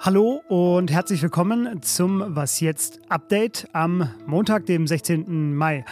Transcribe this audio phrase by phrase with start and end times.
[0.00, 5.54] Hallo und herzlich willkommen zum Was jetzt Update am Montag, dem 16.
[5.54, 5.84] Mai.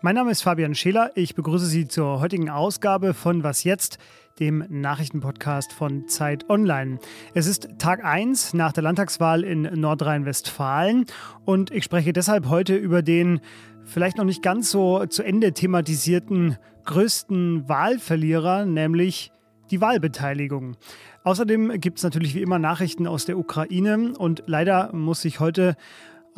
[0.00, 1.10] Mein Name ist Fabian Scheler.
[1.16, 3.98] Ich begrüße Sie zur heutigen Ausgabe von Was jetzt,
[4.38, 7.00] dem Nachrichtenpodcast von Zeit Online.
[7.34, 11.06] Es ist Tag 1 nach der Landtagswahl in Nordrhein-Westfalen
[11.44, 13.40] und ich spreche deshalb heute über den
[13.82, 19.32] vielleicht noch nicht ganz so zu Ende thematisierten größten Wahlverlierer, nämlich
[19.72, 20.76] die Wahlbeteiligung.
[21.24, 25.76] Außerdem gibt es natürlich wie immer Nachrichten aus der Ukraine und leider muss ich heute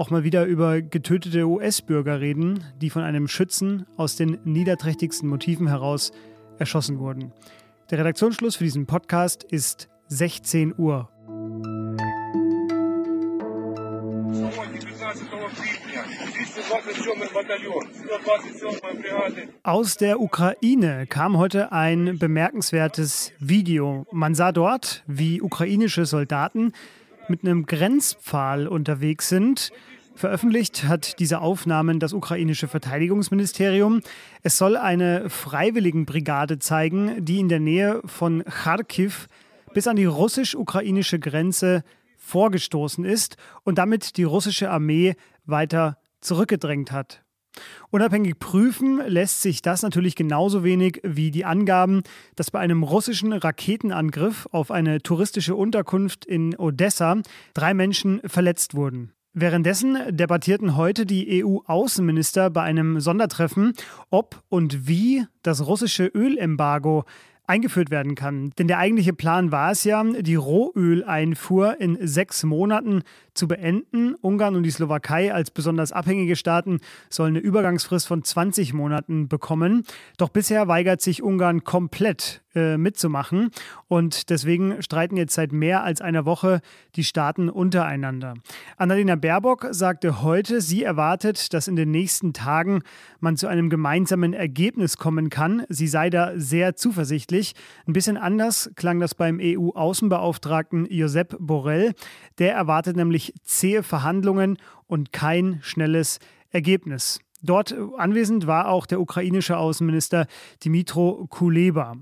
[0.01, 5.69] auch mal wieder über getötete US-Bürger reden, die von einem Schützen aus den niederträchtigsten Motiven
[5.69, 6.11] heraus
[6.59, 7.35] erschossen wurden.
[7.91, 11.11] Der Redaktionsschluss für diesen Podcast ist 16 Uhr.
[19.62, 24.07] Aus der Ukraine kam heute ein bemerkenswertes Video.
[24.12, 26.73] Man sah dort, wie ukrainische Soldaten
[27.31, 29.70] mit einem Grenzpfahl unterwegs sind.
[30.14, 34.03] Veröffentlicht hat diese Aufnahmen das ukrainische Verteidigungsministerium.
[34.42, 39.28] Es soll eine Freiwilligenbrigade zeigen, die in der Nähe von Kharkiv
[39.73, 41.84] bis an die russisch-ukrainische Grenze
[42.19, 45.14] vorgestoßen ist und damit die russische Armee
[45.47, 47.23] weiter zurückgedrängt hat.
[47.91, 52.03] Unabhängig prüfen lässt sich das natürlich genauso wenig wie die Angaben,
[52.37, 57.17] dass bei einem russischen Raketenangriff auf eine touristische Unterkunft in Odessa
[57.55, 59.12] drei Menschen verletzt wurden.
[59.33, 63.75] Währenddessen debattierten heute die EU-Außenminister bei einem Sondertreffen,
[64.11, 67.05] ob und wie das russische Ölembargo
[67.51, 68.53] eingeführt werden kann.
[68.59, 73.03] Denn der eigentliche Plan war es ja, die Rohöleinfuhr in sechs Monaten
[73.34, 74.15] zu beenden.
[74.15, 79.84] Ungarn und die Slowakei als besonders abhängige Staaten sollen eine Übergangsfrist von 20 Monaten bekommen.
[80.17, 83.51] Doch bisher weigert sich Ungarn komplett äh, mitzumachen.
[83.89, 86.61] Und deswegen streiten jetzt seit mehr als einer Woche
[86.97, 88.35] die Staaten untereinander.
[88.77, 92.83] Annalena Baerbock sagte heute, sie erwartet, dass in den nächsten Tagen
[93.20, 95.64] man zu einem gemeinsamen Ergebnis kommen kann.
[95.69, 97.39] Sie sei da sehr zuversichtlich.
[97.86, 101.95] Ein bisschen anders klang das beim EU-Außenbeauftragten Josep Borrell.
[102.39, 106.18] Der erwartet nämlich zähe Verhandlungen und kein schnelles
[106.50, 107.20] Ergebnis.
[107.42, 110.27] Dort anwesend war auch der ukrainische Außenminister
[110.62, 111.96] Dimitro Kuleba.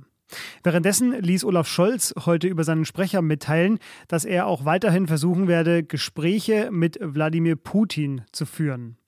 [0.63, 3.79] Währenddessen ließ Olaf Scholz heute über seinen Sprecher mitteilen,
[4.09, 8.99] dass er auch weiterhin versuchen werde, Gespräche mit Wladimir Putin zu führen.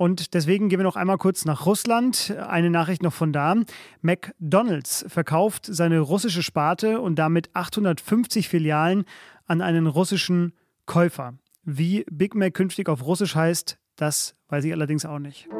[0.00, 2.34] Und deswegen gehen wir noch einmal kurz nach Russland.
[2.48, 3.54] Eine Nachricht noch von da.
[4.00, 9.04] McDonald's verkauft seine russische Sparte und damit 850 Filialen
[9.44, 10.54] an einen russischen
[10.86, 11.34] Käufer.
[11.64, 15.50] Wie Big Mac künftig auf Russisch heißt, das weiß ich allerdings auch nicht.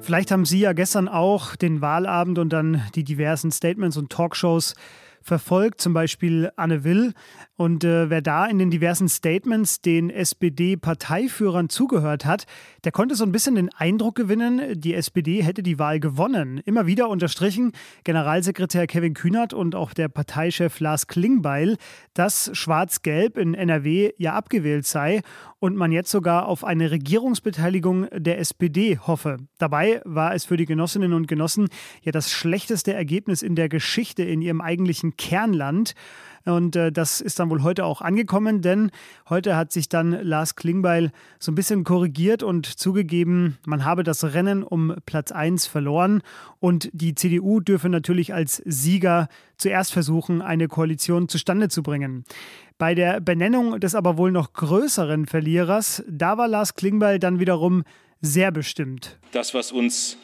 [0.00, 4.74] Vielleicht haben Sie ja gestern auch den Wahlabend und dann die diversen Statements und Talkshows
[5.22, 7.12] verfolgt, zum Beispiel Anne Will.
[7.56, 12.46] Und äh, wer da in den diversen Statements den SPD-Parteiführern zugehört hat,
[12.84, 16.58] der konnte so ein bisschen den Eindruck gewinnen, die SPD hätte die Wahl gewonnen.
[16.64, 17.72] Immer wieder unterstrichen
[18.04, 21.76] Generalsekretär Kevin Kühnert und auch der Parteichef Lars Klingbeil,
[22.14, 25.22] dass Schwarz-Gelb in NRW ja abgewählt sei
[25.58, 29.38] und man jetzt sogar auf eine Regierungsbeteiligung der SPD hoffe.
[29.58, 31.68] Dabei war es für die Genossinnen und Genossen
[32.02, 35.94] ja das schlechteste Ergebnis in der Geschichte in ihrem eigentlichen Kernland.
[36.44, 38.90] Und äh, das ist dann wohl heute auch angekommen, denn
[39.28, 44.24] heute hat sich dann Lars Klingbeil so ein bisschen korrigiert und zugegeben, man habe das
[44.24, 46.22] Rennen um Platz 1 verloren
[46.58, 52.24] und die CDU dürfe natürlich als Sieger zuerst versuchen, eine Koalition zustande zu bringen.
[52.78, 57.82] Bei der Benennung des aber wohl noch größeren Verlierers, da war Lars Klingbeil dann wiederum
[58.20, 59.18] sehr bestimmt.
[59.32, 60.16] Das, was uns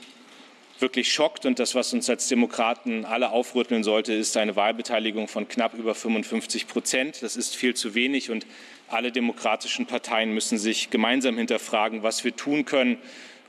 [0.81, 5.49] wirklich schockt und das, was uns als Demokraten alle aufrütteln sollte, ist eine Wahlbeteiligung von
[5.49, 7.23] knapp über 55 Prozent.
[7.23, 8.47] Das ist viel zu wenig und
[8.89, 12.99] alle demokratischen Parteien müssen sich gemeinsam hinterfragen, was wir tun können,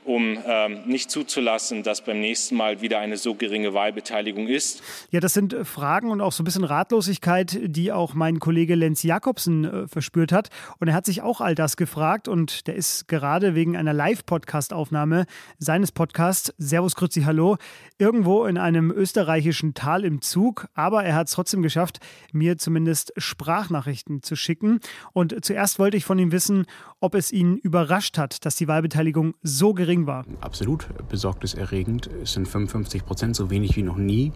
[0.06, 4.82] um ähm, nicht zuzulassen, dass beim nächsten Mal wieder eine so geringe Wahlbeteiligung ist.
[5.10, 9.02] Ja, das sind Fragen und auch so ein bisschen Ratlosigkeit, die auch mein Kollege Lenz
[9.02, 10.50] Jakobsen äh, verspürt hat.
[10.78, 15.26] Und er hat sich auch all das gefragt und der ist gerade wegen einer Live-Podcast-Aufnahme
[15.58, 17.56] seines Podcasts Servus Grüezi Hallo
[17.98, 20.68] irgendwo in einem österreichischen Tal im Zug.
[20.74, 21.98] Aber er hat es trotzdem geschafft,
[22.32, 24.78] mir zumindest Sprachnachrichten zu schicken.
[25.12, 26.66] Und zuerst wollte ich von ihm wissen,
[27.00, 30.24] ob es ihn überrascht hat, dass die Wahlbeteiligung so gering gering war.
[30.40, 32.08] Absolut besorgniserregend.
[32.22, 34.32] Es sind 55 Prozent, so wenig wie noch nie.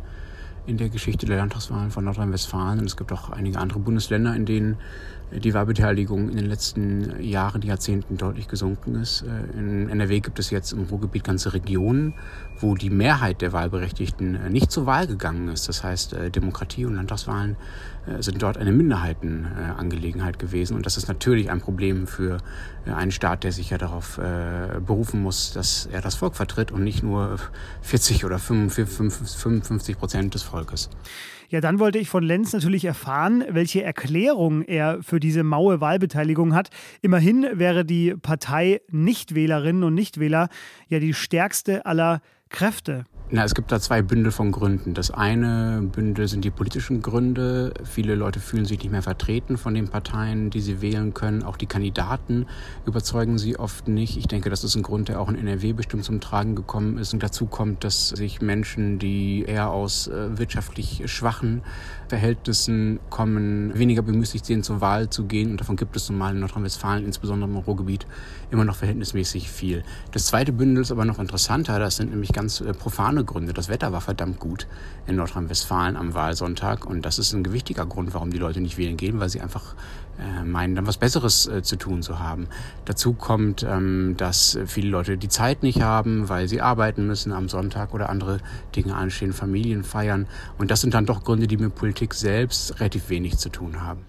[0.66, 2.80] in der Geschichte der Landtagswahlen von Nordrhein-Westfalen.
[2.80, 4.76] Und es gibt auch einige andere Bundesländer, in denen
[5.32, 9.22] die Wahlbeteiligung in den letzten Jahren, Jahrzehnten deutlich gesunken ist.
[9.22, 12.14] Äh, in NRW gibt es jetzt im Ruhrgebiet ganze Regionen,
[12.58, 15.68] wo die Mehrheit der Wahlberechtigten äh, nicht zur Wahl gegangen ist.
[15.68, 17.56] Das heißt, äh, Demokratie und Landtagswahlen
[18.20, 20.74] sind dort eine Minderheitenangelegenheit gewesen.
[20.74, 22.38] Und das ist natürlich ein Problem für
[22.86, 24.18] einen Staat, der sich ja darauf
[24.86, 27.36] berufen muss, dass er das Volk vertritt und nicht nur
[27.82, 30.88] 40 oder 55 Prozent des Volkes.
[31.50, 36.54] Ja, dann wollte ich von Lenz natürlich erfahren, welche Erklärung er für diese maue Wahlbeteiligung
[36.54, 36.70] hat.
[37.02, 40.48] Immerhin wäre die Partei Nichtwählerinnen und Nichtwähler
[40.86, 42.20] ja die stärkste aller
[42.50, 43.04] Kräfte.
[43.32, 44.92] Na, es gibt da zwei Bündel von Gründen.
[44.92, 47.72] Das eine Bündel sind die politischen Gründe.
[47.84, 51.44] Viele Leute fühlen sich nicht mehr vertreten von den Parteien, die sie wählen können.
[51.44, 52.46] Auch die Kandidaten
[52.86, 54.16] überzeugen sie oft nicht.
[54.16, 57.14] Ich denke, das ist ein Grund, der auch in NRW bestimmt zum Tragen gekommen ist.
[57.14, 61.62] Und dazu kommt, dass sich Menschen, die eher aus äh, wirtschaftlich schwachen
[62.08, 65.52] Verhältnissen kommen, weniger bemüßigt sehen, zur Wahl zu gehen.
[65.52, 68.08] Und davon gibt es normal in Nordrhein-Westfalen, insbesondere im Ruhrgebiet,
[68.50, 69.84] immer noch verhältnismäßig viel.
[70.10, 71.78] Das zweite Bündel ist aber noch interessanter.
[71.78, 72.74] Das sind nämlich ganz äh,
[73.20, 73.52] profane Gründe.
[73.52, 74.66] Das Wetter war verdammt gut
[75.06, 76.86] in Nordrhein-Westfalen am Wahlsonntag.
[76.86, 79.74] Und das ist ein gewichtiger Grund, warum die Leute nicht wählen gehen, weil sie einfach
[80.18, 82.48] äh, meinen, dann was Besseres äh, zu tun zu haben.
[82.84, 87.48] Dazu kommt, ähm, dass viele Leute die Zeit nicht haben, weil sie arbeiten müssen am
[87.48, 88.38] Sonntag oder andere
[88.74, 90.26] Dinge anstehen, Familien feiern.
[90.58, 94.06] Und das sind dann doch Gründe, die mit Politik selbst relativ wenig zu tun haben.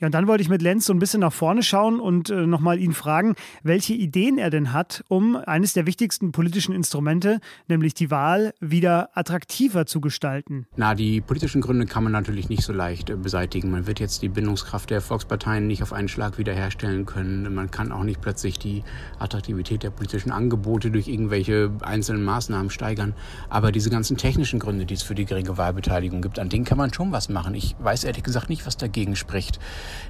[0.00, 2.46] Ja, und dann wollte ich mit Lenz so ein bisschen nach vorne schauen und äh,
[2.46, 7.94] nochmal ihn fragen, welche Ideen er denn hat, um eines der wichtigsten politischen Instrumente, nämlich
[7.94, 10.66] die Wahl, wieder attraktiver zu gestalten.
[10.76, 13.70] Na, die politischen Gründe kann man natürlich nicht so leicht äh, beseitigen.
[13.70, 17.54] Man wird jetzt die Bindungskraft der Volksparteien nicht auf einen Schlag wiederherstellen können.
[17.54, 18.82] Man kann auch nicht plötzlich die
[19.18, 23.14] Attraktivität der politischen Angebote durch irgendwelche einzelnen Maßnahmen steigern.
[23.48, 26.78] Aber diese ganzen technischen Gründe, die es für die geringe Wahlbeteiligung gibt, an denen kann
[26.78, 27.54] man schon was machen.
[27.54, 29.60] Ich weiß ehrlich gesagt nicht, was dagegen spricht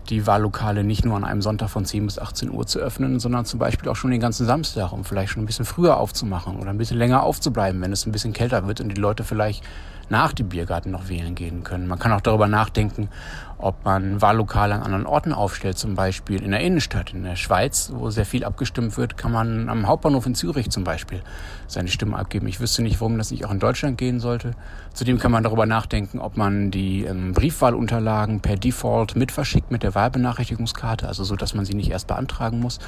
[0.08, 3.44] die Wahllokale nicht nur an einem Sonntag von 10 bis 18 Uhr zu öffnen, sondern
[3.44, 6.70] zum Beispiel auch schon den ganzen Samstag, um vielleicht schon ein bisschen früher aufzumachen oder
[6.70, 9.64] ein bisschen länger aufzubleiben, wenn es ein bisschen kälter wird und die Leute vielleicht
[10.08, 11.86] nach dem Biergarten noch wählen gehen können.
[11.86, 13.08] Man kann auch darüber nachdenken,
[13.64, 17.14] ob man Wahllokale an anderen Orten aufstellt, zum Beispiel in der Innenstadt.
[17.14, 20.84] In der Schweiz, wo sehr viel abgestimmt wird, kann man am Hauptbahnhof in Zürich zum
[20.84, 21.22] Beispiel
[21.66, 22.46] seine Stimme abgeben.
[22.46, 24.52] Ich wüsste nicht, warum das nicht auch in Deutschland gehen sollte.
[24.92, 29.82] Zudem kann man darüber nachdenken, ob man die ähm, Briefwahlunterlagen per Default mit verschickt mit
[29.82, 32.78] der Wahlbenachrichtigungskarte, also so, dass man sie nicht erst beantragen muss,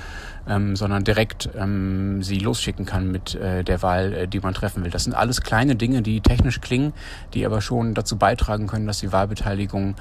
[0.46, 4.84] ähm, sondern direkt ähm, sie losschicken kann mit äh, der Wahl, äh, die man treffen
[4.84, 4.90] will.
[4.90, 6.93] Das sind alles kleine Dinge, die technisch klingen,
[7.34, 9.96] die aber schon dazu beitragen können, dass die Wahlbeteiligung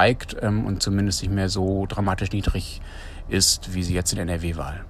[0.00, 2.80] steigt ähm, und zumindest nicht mehr so dramatisch niedrig
[3.28, 4.84] ist, wie sie jetzt in NRW-Wahl.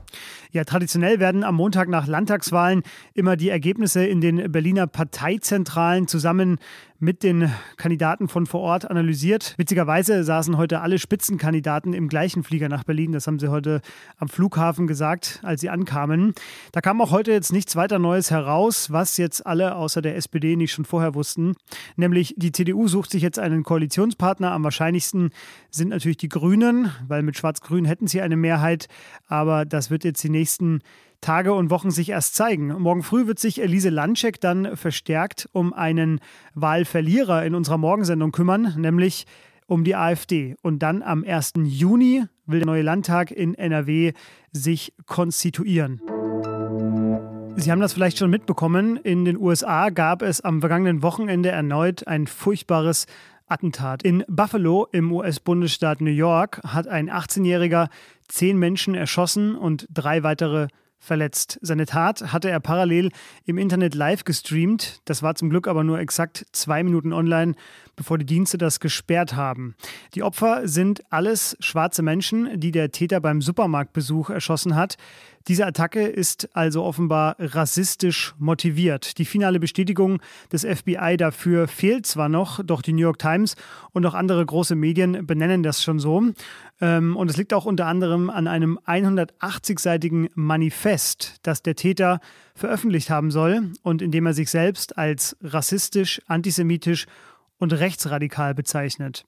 [0.53, 2.83] Ja, traditionell werden am Montag nach Landtagswahlen
[3.15, 6.59] immer die Ergebnisse in den Berliner Parteizentralen zusammen
[7.01, 9.55] mit den Kandidaten von vor Ort analysiert.
[9.57, 13.13] Witzigerweise saßen heute alle Spitzenkandidaten im gleichen Flieger nach Berlin.
[13.13, 13.81] Das haben sie heute
[14.19, 16.35] am Flughafen gesagt, als sie ankamen.
[16.73, 20.57] Da kam auch heute jetzt nichts weiter Neues heraus, was jetzt alle außer der SPD
[20.57, 21.55] nicht schon vorher wussten.
[21.97, 24.53] Nämlich die CDU sucht sich jetzt einen Koalitionspartner.
[24.53, 25.31] Am wahrscheinlichsten
[25.71, 28.89] sind natürlich die Grünen, weil mit Schwarz-Grün hätten sie eine Mehrheit.
[29.27, 30.81] Aber das wird jetzt die nächsten
[31.21, 32.69] Tage und Wochen sich erst zeigen.
[32.81, 36.21] Morgen früh wird sich Elise Landschek dann verstärkt um einen
[36.55, 39.27] Wahlverlierer in unserer Morgensendung kümmern, nämlich
[39.67, 40.57] um die AfD.
[40.63, 41.53] Und dann am 1.
[41.65, 44.15] Juni will der neue Landtag in NRW
[44.53, 46.01] sich konstituieren.
[47.57, 48.97] Sie haben das vielleicht schon mitbekommen.
[48.97, 53.07] In den USA gab es am vergangenen Wochenende erneut ein furchtbares
[53.47, 54.03] Attentat.
[54.03, 57.89] In Buffalo im US-Bundesstaat New York hat ein 18-Jähriger
[58.31, 60.69] zehn Menschen erschossen und drei weitere
[61.01, 61.59] verletzt.
[61.63, 63.11] Seine Tat hatte er parallel
[63.47, 65.01] im Internet live gestreamt.
[65.07, 67.55] Das war zum Glück aber nur exakt zwei Minuten online,
[67.97, 69.75] bevor die Dienste das gesperrt haben.
[70.15, 74.97] Die Opfer sind alles schwarze Menschen, die der Täter beim Supermarktbesuch erschossen hat.
[75.49, 79.17] Diese Attacke ist also offenbar rassistisch motiviert.
[79.17, 80.21] Die finale Bestätigung
[80.53, 83.57] des FBI dafür fehlt zwar noch, doch die New York Times
[83.93, 86.23] und auch andere große Medien benennen das schon so.
[86.83, 92.21] Ähm, und es liegt auch unter anderem an einem 180-seitigen Manifest, das der Täter
[92.55, 97.11] veröffentlicht haben soll und in dem er sich selbst als rassistisch, antisemitisch und
[97.61, 99.25] rechtsradikal bezeichnet.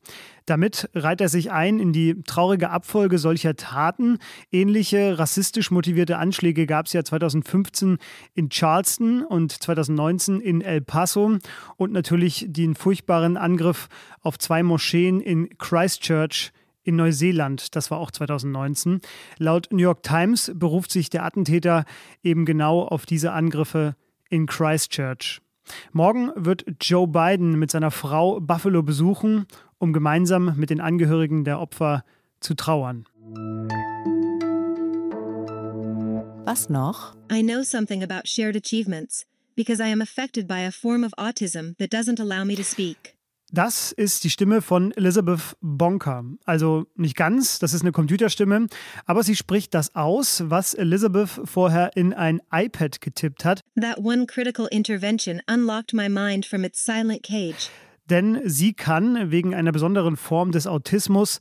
[0.46, 4.18] Damit reiht er sich ein in die traurige Abfolge solcher Taten.
[4.50, 7.98] Ähnliche rassistisch motivierte Anschläge gab es ja 2015
[8.34, 11.38] in Charleston und 2019 in El Paso
[11.76, 13.88] und natürlich den furchtbaren Angriff
[14.22, 17.76] auf zwei Moscheen in Christchurch in Neuseeland.
[17.76, 19.00] Das war auch 2019.
[19.38, 21.84] Laut New York Times beruft sich der Attentäter
[22.22, 23.94] eben genau auf diese Angriffe
[24.28, 25.40] in Christchurch.
[25.92, 29.46] Morgen wird Joe Biden mit seiner Frau Buffalo besuchen,
[29.78, 32.04] um gemeinsam mit den Angehörigen der Opfer
[32.40, 33.06] zu trauern.
[36.44, 37.14] Was noch?
[37.30, 41.76] I know something about shared achievements because I am affected by a form of autism
[41.78, 43.16] that doesn't allow me to speak.
[43.54, 46.24] Das ist die Stimme von Elizabeth Bonker.
[46.46, 48.66] Also nicht ganz, das ist eine Computerstimme,
[49.04, 53.60] aber sie spricht das aus, was Elizabeth vorher in ein iPad getippt hat.
[53.78, 57.68] That one critical intervention unlocked my mind from its silent cage.
[58.08, 61.38] Denn sie kann wegen einer besonderen Form des Autismus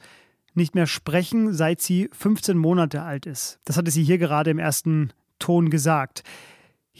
[0.53, 3.61] nicht mehr sprechen, seit sie 15 Monate alt ist.
[3.63, 6.23] Das hatte sie hier gerade im ersten Ton gesagt.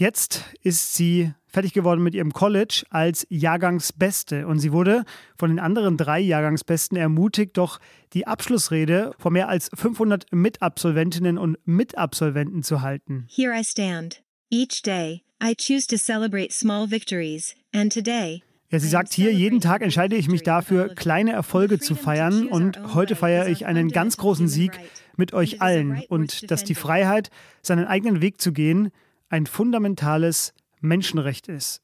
[0.01, 4.47] Jetzt ist sie fertig geworden mit ihrem College als Jahrgangsbeste.
[4.47, 5.03] Und sie wurde
[5.37, 7.79] von den anderen drei Jahrgangsbesten ermutigt, doch
[8.13, 13.27] die Abschlussrede vor mehr als 500 Mitabsolventinnen und Mitabsolventen zu halten.
[13.29, 14.23] Here I stand.
[14.49, 17.55] Each day I choose to celebrate small victories.
[17.71, 18.41] And today
[18.71, 22.47] ja, sie sagt hier, jeden Tag entscheide ich mich dafür, kleine Erfolge zu feiern.
[22.47, 24.79] und heute feiere ich einen ganz großen Sieg
[25.15, 26.01] mit euch allen.
[26.09, 27.29] und dass die Freiheit,
[27.61, 28.91] seinen eigenen Weg zu gehen,
[29.31, 31.81] ein fundamentales Menschenrecht ist.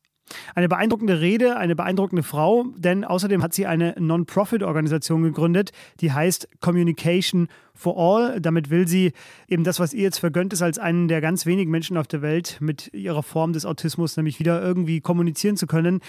[0.55, 6.49] Eine beeindruckende Rede, eine beeindruckende Frau, denn außerdem hat sie eine Non-Profit-Organisation gegründet, die heißt
[6.59, 8.41] Communication for All.
[8.41, 9.13] Damit will sie
[9.47, 12.21] eben das, was ihr jetzt vergönnt ist, als einen der ganz wenigen Menschen auf der
[12.21, 16.01] Welt mit ihrer Form des Autismus, nämlich wieder irgendwie kommunizieren zu können,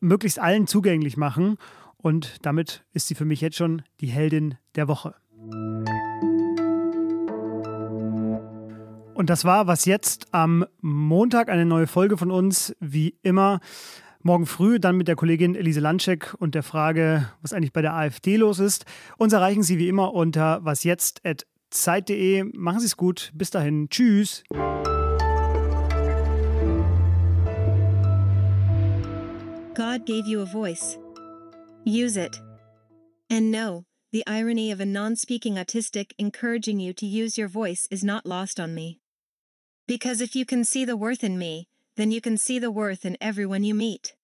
[0.00, 1.58] möglichst allen zugänglich machen.
[1.98, 5.14] Und damit ist sie für mich jetzt schon die Heldin der Woche.
[9.18, 13.58] Und das war was jetzt am Montag eine neue Folge von uns, wie immer.
[14.22, 17.94] Morgen früh dann mit der Kollegin Elise Landschek und der Frage, was eigentlich bei der
[17.94, 18.84] AfD los ist.
[19.16, 22.44] Uns erreichen Sie wie immer unter wasjetzt.zeit.de.
[22.54, 23.32] Machen Sie es gut.
[23.34, 23.88] Bis dahin.
[23.90, 24.44] Tschüss.
[29.74, 30.96] God gave you a voice.
[31.84, 32.40] Use it.
[33.28, 33.82] And know,
[34.12, 38.24] the irony of a non speaking autistic encouraging you to use your voice is not
[38.24, 39.00] lost on me.
[39.88, 41.66] Because if you can see the worth in me,
[41.96, 44.14] then you can see the worth in everyone you meet.